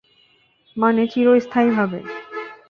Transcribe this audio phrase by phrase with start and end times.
[0.77, 1.99] মানে, চিরস্থায়ীভাবে।